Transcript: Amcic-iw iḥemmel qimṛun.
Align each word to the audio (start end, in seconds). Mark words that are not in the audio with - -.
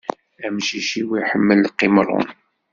Amcic-iw 0.45 1.09
iḥemmel 1.21 1.61
qimṛun. 1.71 2.27